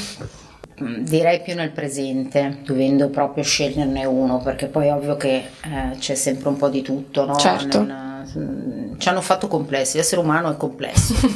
Mm, 0.82 1.04
Direi 1.04 1.42
più 1.42 1.54
nel 1.54 1.72
presente, 1.72 2.60
dovendo 2.64 3.10
proprio 3.10 3.44
sceglierne 3.44 4.06
uno, 4.06 4.40
perché 4.40 4.68
poi 4.68 4.88
è 4.88 4.94
ovvio 4.94 5.16
che 5.18 5.36
eh, 5.36 5.98
c'è 6.00 6.16
sempre 6.16 6.50
un 6.50 6.58
po' 6.58 6.70
di 6.70 6.82
tutto, 6.82 7.26
no? 7.26 7.38
Certo. 7.38 7.78
Non- 7.84 8.26
mm, 8.38 8.98
ci 8.98 9.10
hanno 9.10 9.22
fatto 9.22 9.48
complessi, 9.48 9.98
l'essere 9.98 10.22
umano 10.22 10.52
è 10.52 10.58
complesso 10.58 11.14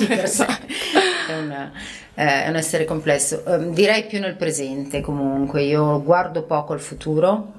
è 1.28 1.34
un, 1.38 1.52
eh, 2.16 2.44
è 2.46 2.50
un 2.50 2.56
essere 2.56 2.86
complesso. 2.86 3.44
Ehm, 3.46 3.74
direi 3.74 4.06
più 4.06 4.20
nel 4.20 4.36
presente 4.36 5.02
comunque, 5.02 5.64
io 5.64 6.02
guardo 6.02 6.44
poco 6.44 6.74
al 6.74 6.80
futuro, 6.80 7.52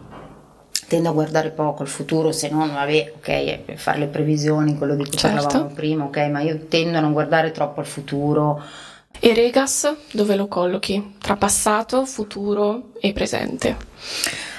tendo 0.89 1.09
a 1.09 1.13
guardare 1.13 1.51
poco 1.51 1.83
al 1.83 1.89
futuro, 1.89 2.33
se 2.33 2.49
non, 2.49 2.73
vabbè, 2.73 3.13
ok, 3.17 3.75
fare 3.75 3.99
le 3.99 4.07
previsioni, 4.07 4.77
quello 4.77 4.95
di 4.95 5.05
cui 5.05 5.17
Certo. 5.19 5.43
parlavamo 5.43 5.75
prima, 5.75 6.05
ok, 6.05 6.17
ma 6.31 6.41
io 6.41 6.67
tendo 6.69 6.99
a 6.99 7.01
non 7.01 7.13
guardare 7.13 7.51
troppo 7.51 7.81
al 7.81 7.87
futuro. 7.87 8.63
E 9.19 9.33
Regas 9.35 9.95
dove 10.13 10.37
lo 10.37 10.47
collochi? 10.47 11.17
Tra 11.21 11.37
passato, 11.37 12.05
futuro 12.05 12.91
e 13.01 13.13
presente? 13.13 13.77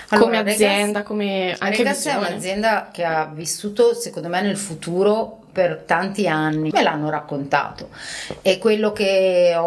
Allora, 0.10 0.26
come 0.28 0.38
Regas- 0.44 0.54
azienda, 0.56 1.04
come 1.04 1.56
anche 1.60 1.78
Regas 1.78 2.06
è 2.06 2.10
visione. 2.10 2.28
un'azienda 2.30 2.90
che 2.92 3.04
ha 3.04 3.26
vissuto, 3.34 3.94
secondo 3.94 4.30
me, 4.30 4.42
nel 4.42 4.58
futuro 4.58 5.40
per 5.52 5.84
tanti 5.86 6.28
anni. 6.28 6.70
Me 6.72 6.82
l'hanno 6.84 7.10
raccontato 7.10 7.90
e 8.42 8.58
quello 8.58 8.92
che 8.92 9.54
ho, 9.58 9.64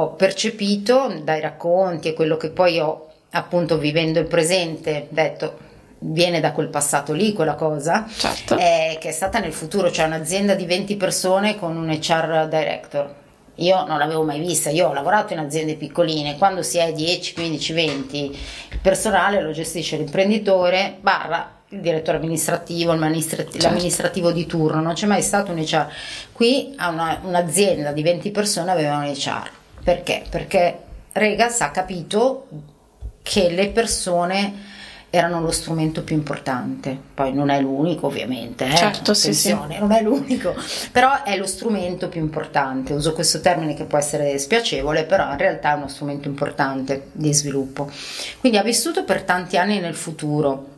ho 0.00 0.08
percepito 0.14 1.12
dai 1.22 1.40
racconti 1.40 2.08
e 2.08 2.14
quello 2.14 2.36
che 2.36 2.50
poi 2.50 2.78
ho 2.80 3.05
appunto 3.36 3.78
vivendo 3.78 4.18
il 4.18 4.26
presente 4.26 5.06
detto 5.10 5.64
viene 5.98 6.40
da 6.40 6.52
quel 6.52 6.68
passato 6.68 7.12
lì 7.12 7.32
quella 7.32 7.54
cosa 7.54 8.06
Certo. 8.14 8.56
è 8.56 8.98
che 9.00 9.08
è 9.08 9.12
stata 9.12 9.38
nel 9.38 9.52
futuro, 9.52 9.90
cioè 9.90 10.04
un'azienda 10.06 10.54
di 10.54 10.66
20 10.66 10.96
persone 10.96 11.56
con 11.56 11.76
un 11.76 11.88
HR 11.90 12.46
director. 12.48 13.14
Io 13.60 13.86
non 13.86 13.96
l'avevo 13.98 14.22
mai 14.22 14.38
vista, 14.38 14.68
io 14.68 14.88
ho 14.88 14.92
lavorato 14.92 15.32
in 15.32 15.38
aziende 15.38 15.76
piccoline, 15.76 16.36
quando 16.36 16.62
si 16.62 16.76
è 16.76 16.92
10, 16.92 17.32
15, 17.32 17.72
20, 17.72 18.38
il 18.72 18.78
personale 18.82 19.40
lo 19.40 19.50
gestisce 19.52 19.96
l'imprenditore, 19.96 20.96
barra 21.00 21.52
il 21.70 21.80
direttore 21.80 22.18
amministrativo, 22.18 22.92
il 22.92 23.00
ministra- 23.00 23.42
Certo. 23.44 23.58
l'amministrativo 23.66 24.30
di 24.30 24.44
turno, 24.44 24.82
non 24.82 24.92
c'è 24.92 25.06
mai 25.06 25.22
stato 25.22 25.52
un 25.52 25.58
HR. 25.58 25.88
Qui 26.32 26.74
a 26.76 26.88
una- 26.90 27.18
un'azienda 27.24 27.92
di 27.92 28.02
20 28.02 28.30
persone 28.30 28.70
aveva 28.70 28.98
un 28.98 29.04
HR. 29.04 29.48
Perché? 29.82 30.22
Perché 30.28 30.78
Regas 31.12 31.60
ha 31.62 31.70
capito 31.70 32.46
che 33.28 33.50
le 33.50 33.70
persone 33.70 34.54
erano 35.10 35.40
lo 35.40 35.50
strumento 35.50 36.04
più 36.04 36.14
importante. 36.14 36.96
Poi 37.12 37.32
non 37.32 37.50
è 37.50 37.60
l'unico, 37.60 38.06
ovviamente, 38.06 38.66
eh? 38.66 38.76
certo, 38.76 39.14
sì, 39.14 39.34
sì. 39.34 39.52
non 39.52 39.90
è 39.90 40.00
l'unico, 40.00 40.54
però 40.92 41.24
è 41.24 41.36
lo 41.36 41.46
strumento 41.46 42.08
più 42.08 42.20
importante. 42.20 42.92
Uso 42.92 43.14
questo 43.14 43.40
termine 43.40 43.74
che 43.74 43.82
può 43.82 43.98
essere 43.98 44.38
spiacevole, 44.38 45.04
però 45.04 45.28
in 45.32 45.38
realtà 45.38 45.72
è 45.72 45.76
uno 45.76 45.88
strumento 45.88 46.28
importante 46.28 47.08
di 47.10 47.34
sviluppo. 47.34 47.90
Quindi 48.38 48.58
ha 48.58 48.62
vissuto 48.62 49.02
per 49.02 49.22
tanti 49.22 49.56
anni 49.56 49.80
nel 49.80 49.96
futuro 49.96 50.74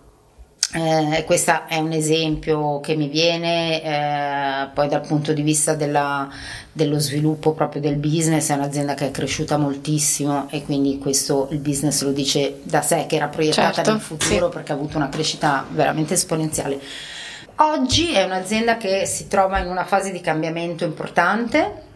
eh, 0.74 1.24
questo 1.24 1.66
è 1.66 1.78
un 1.78 1.92
esempio 1.92 2.80
che 2.80 2.94
mi 2.94 3.08
viene 3.08 3.82
eh, 3.82 4.68
poi 4.74 4.86
dal 4.88 5.06
punto 5.06 5.32
di 5.32 5.40
vista 5.40 5.74
della, 5.74 6.28
dello 6.70 6.98
sviluppo 6.98 7.52
proprio 7.52 7.80
del 7.80 7.96
business, 7.96 8.50
è 8.50 8.54
un'azienda 8.54 8.92
che 8.92 9.06
è 9.06 9.10
cresciuta 9.10 9.56
moltissimo 9.56 10.46
e 10.50 10.62
quindi 10.64 10.98
questo 10.98 11.48
il 11.52 11.60
business 11.60 12.02
lo 12.02 12.12
dice 12.12 12.60
da 12.64 12.82
sé 12.82 13.06
che 13.08 13.16
era 13.16 13.28
proiettata 13.28 13.72
certo, 13.72 13.92
nel 13.92 14.00
futuro 14.00 14.46
sì. 14.46 14.52
perché 14.52 14.72
ha 14.72 14.74
avuto 14.74 14.98
una 14.98 15.08
crescita 15.08 15.64
veramente 15.70 16.14
esponenziale. 16.14 16.78
Oggi 17.60 18.12
è 18.12 18.22
un'azienda 18.22 18.76
che 18.76 19.06
si 19.06 19.26
trova 19.26 19.58
in 19.58 19.68
una 19.68 19.84
fase 19.84 20.12
di 20.12 20.20
cambiamento 20.20 20.84
importante 20.84 21.86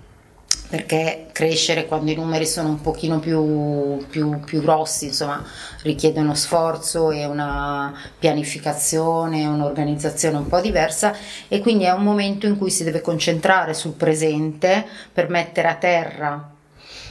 perché 0.73 1.27
crescere 1.33 1.85
quando 1.85 2.11
i 2.11 2.15
numeri 2.15 2.47
sono 2.47 2.71
un 2.71 2.81
pochino 2.81 3.19
più, 3.19 4.03
più, 4.09 4.41
più 4.41 4.63
grossi, 4.63 5.05
insomma, 5.05 5.45
richiede 5.83 6.21
uno 6.21 6.35
sforzo 6.35 7.11
e 7.11 7.27
una 7.27 7.93
pianificazione, 8.19 9.45
un'organizzazione 9.45 10.39
un 10.39 10.47
po' 10.47 10.63
diversa 10.63 11.15
e 11.49 11.61
quindi 11.61 11.85
è 11.85 11.91
un 11.91 12.03
momento 12.03 12.47
in 12.47 12.57
cui 12.57 12.71
si 12.71 12.85
deve 12.85 13.03
concentrare 13.03 13.75
sul 13.75 13.93
presente 13.93 14.87
per 15.13 15.29
mettere 15.29 15.69
a 15.69 15.75
terra 15.75 16.51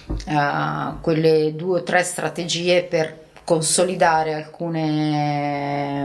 uh, 0.08 1.00
quelle 1.00 1.54
due 1.56 1.82
o 1.82 1.84
tre 1.84 2.02
strategie 2.02 2.82
per 2.82 3.26
consolidare 3.44 4.34
alcune, 4.34 6.02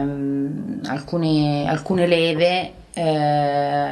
alcune, 0.85 1.67
alcune 1.67 2.05
leve 2.05 2.73
eh, 2.97 3.89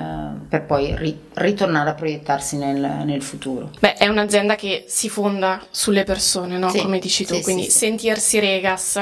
per 0.49 0.65
poi 0.65 0.95
ri- 0.97 1.19
ritornare 1.33 1.91
a 1.91 1.93
proiettarsi 1.93 2.57
nel, 2.57 3.03
nel, 3.05 3.21
futuro. 3.21 3.69
Beh, 3.79 3.93
è 3.93 4.07
un'azienda 4.07 4.55
che 4.55 4.85
si 4.87 5.09
fonda 5.09 5.61
sulle 5.69 6.03
persone, 6.03 6.57
no? 6.57 6.69
sì, 6.69 6.81
come 6.81 6.97
dici 6.97 7.23
tu, 7.23 7.35
sì, 7.35 7.43
quindi 7.43 7.63
sì, 7.65 7.69
sentirsi 7.69 8.39
Regas 8.39 8.97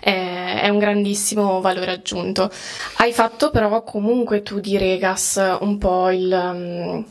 è, 0.00 0.60
è, 0.62 0.68
un 0.68 0.78
grandissimo 0.78 1.60
valore 1.60 1.92
aggiunto. 1.92 2.50
Hai 2.96 3.12
fatto 3.12 3.50
però 3.50 3.84
comunque 3.84 4.42
tu 4.42 4.58
di 4.58 4.76
Regas 4.76 5.58
un 5.60 5.78
po' 5.78 6.10
il... 6.10 6.32
Um, 6.32 7.06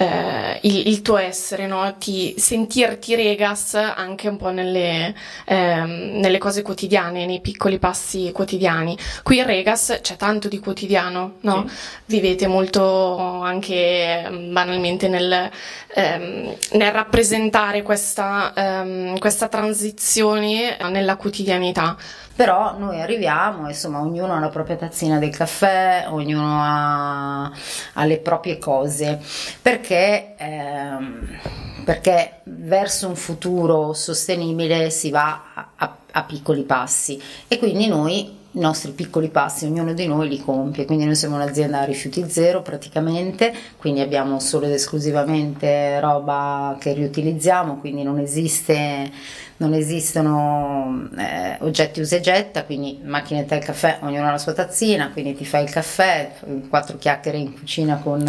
eh, 0.00 0.60
il, 0.62 0.86
il, 0.86 1.02
tuo 1.02 1.16
essere, 1.16 1.66
no? 1.66 1.96
Ti, 1.98 2.34
sentirti 2.38 3.16
regas 3.16 3.74
anche 3.74 4.28
un 4.28 4.36
po' 4.36 4.50
nelle, 4.50 5.12
ehm, 5.44 6.20
nelle, 6.20 6.38
cose 6.38 6.62
quotidiane, 6.62 7.26
nei 7.26 7.40
piccoli 7.40 7.80
passi 7.80 8.30
quotidiani. 8.32 8.96
Qui 9.24 9.38
in 9.38 9.44
Regas 9.44 9.98
c'è 10.00 10.14
tanto 10.14 10.46
di 10.46 10.60
quotidiano, 10.60 11.38
no? 11.40 11.64
Sì. 11.66 11.74
Vivete 12.04 12.46
molto 12.46 13.40
anche 13.40 14.24
mm, 14.30 14.52
banalmente 14.52 15.08
nel, 15.08 15.50
ehm, 15.94 16.54
nel 16.74 16.92
rappresentare 16.92 17.82
questa, 17.82 18.52
ehm, 18.54 19.18
questa 19.18 19.48
transizione 19.48 20.76
nella 20.90 21.16
quotidianità 21.16 21.96
però 22.38 22.78
noi 22.78 23.00
arriviamo, 23.00 23.66
insomma, 23.66 24.00
ognuno 24.00 24.32
ha 24.32 24.38
la 24.38 24.48
propria 24.48 24.76
tazzina 24.76 25.18
del 25.18 25.30
caffè, 25.34 26.04
ognuno 26.08 26.60
ha, 26.60 27.50
ha 27.94 28.04
le 28.04 28.18
proprie 28.18 28.58
cose, 28.58 29.20
perché, 29.60 30.36
ehm, 30.36 31.36
perché, 31.84 32.42
verso 32.44 33.08
un 33.08 33.16
futuro 33.16 33.92
sostenibile 33.92 34.88
si 34.90 35.10
va 35.10 35.46
a, 35.52 35.70
a, 35.74 35.96
a 36.12 36.22
piccoli 36.22 36.62
passi. 36.62 37.20
E 37.48 37.58
quindi 37.58 37.88
noi 37.88 38.38
i 38.58 38.60
nostri 38.60 38.90
piccoli 38.90 39.28
passi, 39.28 39.66
ognuno 39.66 39.92
di 39.92 40.08
noi 40.08 40.28
li 40.28 40.42
compie, 40.42 40.84
quindi 40.84 41.04
noi 41.04 41.14
siamo 41.14 41.36
un'azienda 41.36 41.80
a 41.80 41.84
rifiuti 41.84 42.28
zero 42.28 42.60
praticamente, 42.60 43.54
quindi 43.76 44.00
abbiamo 44.00 44.40
solo 44.40 44.66
ed 44.66 44.72
esclusivamente 44.72 46.00
roba 46.00 46.76
che 46.80 46.92
riutilizziamo, 46.92 47.78
quindi 47.78 48.02
non 48.02 48.18
esiste 48.18 49.10
non 49.58 49.74
esistono 49.74 51.08
eh, 51.16 51.56
oggetti 51.60 52.00
usa 52.00 52.16
e 52.16 52.20
getta, 52.20 52.64
quindi 52.64 53.00
macchinetta 53.02 53.56
del 53.56 53.64
caffè, 53.64 53.98
ognuno 54.02 54.28
ha 54.28 54.30
la 54.30 54.38
sua 54.38 54.52
tazzina, 54.52 55.10
quindi 55.10 55.34
ti 55.34 55.44
fai 55.44 55.64
il 55.64 55.70
caffè, 55.70 56.32
quattro 56.68 56.96
chiacchiere 56.96 57.38
in 57.38 57.52
cucina 57.52 57.96
con, 57.96 58.24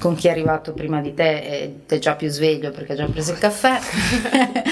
con 0.00 0.14
chi 0.16 0.26
è 0.26 0.30
arrivato 0.30 0.72
prima 0.72 1.00
di 1.00 1.14
te 1.14 1.62
ed 1.62 1.74
è 1.86 1.98
già 1.98 2.14
più 2.16 2.28
sveglio 2.28 2.72
perché 2.72 2.94
ha 2.94 2.96
già 2.96 3.06
preso 3.06 3.32
il 3.32 3.38
caffè. 3.38 3.78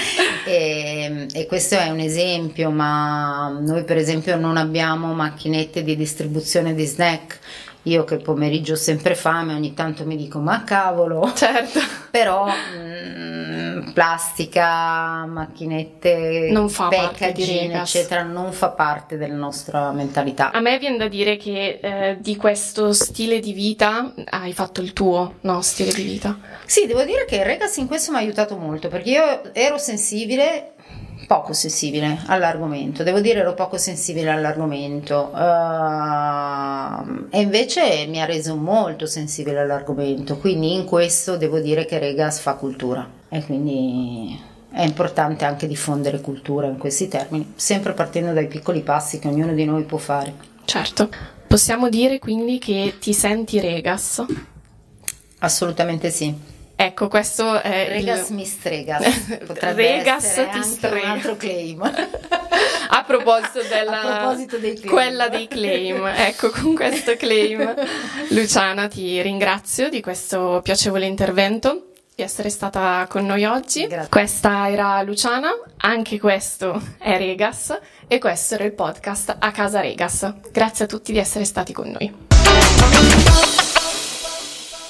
e, 0.47 1.27
e 1.33 1.45
questo 1.45 1.75
è 1.75 1.89
un 1.89 1.99
esempio, 1.99 2.69
ma 2.71 3.49
noi 3.59 3.83
per 3.83 3.97
esempio 3.97 4.37
non 4.37 4.57
abbiamo 4.57 5.13
macchinette 5.13 5.83
di 5.83 5.95
distribuzione 5.95 6.73
di 6.73 6.85
snack 6.85 7.39
io 7.87 8.03
che 8.03 8.17
pomeriggio 8.17 8.73
ho 8.73 8.77
sempre 8.77 9.15
fame, 9.15 9.53
ogni 9.53 9.73
tanto 9.73 10.05
mi 10.05 10.17
dico 10.17 10.39
ma 10.39 10.63
cavolo, 10.63 11.31
certo. 11.33 11.79
però 12.11 12.45
mh, 12.45 12.51
mm, 12.77 13.56
plastica, 13.93 15.25
macchinette, 15.25 16.49
non 16.51 16.69
fa 16.69 16.87
packaging, 16.87 17.73
eccetera, 17.73 18.23
non 18.23 18.51
fa 18.51 18.69
parte 18.69 19.17
della 19.17 19.35
nostra 19.35 19.91
mentalità. 19.91 20.51
A 20.51 20.59
me 20.59 20.77
viene 20.77 20.97
da 20.97 21.07
dire 21.07 21.37
che 21.37 21.79
eh, 21.81 22.17
di 22.19 22.35
questo 22.35 22.93
stile 22.93 23.39
di 23.39 23.53
vita 23.53 24.13
hai 24.29 24.53
fatto 24.53 24.81
il 24.81 24.93
tuo 24.93 25.35
no, 25.41 25.61
stile 25.61 25.93
di 25.93 26.03
vita. 26.03 26.37
Sì, 26.65 26.85
devo 26.85 27.03
dire 27.03 27.25
che 27.25 27.43
Regas 27.43 27.77
in 27.77 27.87
questo 27.87 28.11
mi 28.11 28.17
ha 28.17 28.21
aiutato 28.21 28.57
molto 28.57 28.87
perché 28.87 29.09
io 29.09 29.53
ero 29.53 29.77
sensibile 29.77 30.73
poco 31.27 31.51
sensibile 31.51 32.19
all'argomento, 32.27 33.03
devo 33.03 33.19
dire 33.19 33.39
ero 33.39 33.53
poco 33.53 33.77
sensibile 33.77 34.31
all'argomento 34.31 35.29
uh, 35.33 37.27
e 37.29 37.41
invece 37.41 38.05
mi 38.07 38.21
ha 38.21 38.25
reso 38.25 38.55
molto 38.55 39.05
sensibile 39.05 39.59
all'argomento, 39.59 40.37
quindi 40.37 40.73
in 40.73 40.85
questo 40.85 41.35
devo 41.35 41.59
dire 41.59 41.83
che 41.85 41.99
Regas 41.99 42.39
fa 42.39 42.53
cultura 42.53 43.16
e 43.29 43.43
quindi 43.43 44.39
è 44.71 44.83
importante 44.83 45.45
anche 45.45 45.67
diffondere 45.67 46.21
cultura 46.21 46.67
in 46.67 46.77
questi 46.77 47.07
termini, 47.07 47.53
sempre 47.55 47.93
partendo 47.93 48.33
dai 48.33 48.47
piccoli 48.47 48.81
passi 48.81 49.19
che 49.19 49.27
ognuno 49.27 49.53
di 49.53 49.65
noi 49.65 49.83
può 49.83 49.97
fare. 49.97 50.33
Certo, 50.65 51.09
possiamo 51.47 51.89
dire 51.89 52.19
quindi 52.19 52.59
che 52.59 52.95
ti 52.99 53.13
senti 53.13 53.59
Regas? 53.59 54.23
Assolutamente 55.39 56.09
sì. 56.09 56.55
Ecco, 56.79 57.07
questo 57.07 57.59
è 57.59 57.87
Regas 57.87 58.29
il... 58.29 58.35
mi 58.35 58.45
stregas. 58.45 59.39
Potrebbe 59.47 59.97
Regas 59.97 60.47
ti 60.51 60.63
strega. 60.63 61.05
un 61.05 61.09
altro 61.09 61.35
claim. 61.35 61.81
A 62.89 63.03
proposito 63.03 63.61
della 63.67 64.01
A 64.01 64.17
proposito 64.19 64.57
dei 64.57 64.75
claim. 64.75 64.89
quella 64.91 65.27
dei 65.27 65.47
claim. 65.47 66.05
Ecco, 66.05 66.51
con 66.51 66.75
questo 66.75 67.15
claim 67.17 67.73
Luciana 68.29 68.87
ti 68.87 69.19
ringrazio 69.21 69.89
di 69.89 70.01
questo 70.01 70.61
piacevole 70.63 71.05
intervento 71.05 71.86
di 72.17 72.23
essere 72.23 72.49
stata 72.49 73.05
con 73.07 73.27
noi 73.27 73.45
oggi. 73.45 73.85
Grazie. 73.85 74.09
Questa 74.09 74.71
era 74.71 74.99
Luciana, 75.03 75.49
anche 75.77 76.19
questo 76.19 76.81
è 76.97 77.15
Regas 77.15 77.79
e 78.07 78.17
questo 78.17 78.55
era 78.55 78.63
il 78.63 78.73
podcast 78.73 79.35
A 79.37 79.51
Casa 79.51 79.81
Regas. 79.81 80.33
Grazie 80.51 80.85
a 80.85 80.87
tutti 80.87 81.11
di 81.11 81.19
essere 81.19 81.45
stati 81.45 81.73
con 81.73 81.89
noi. 81.91 83.66